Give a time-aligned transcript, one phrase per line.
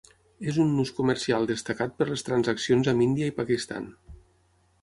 [0.51, 3.91] És un nus comercial destacat per les transaccions amb Índia i Pakistan.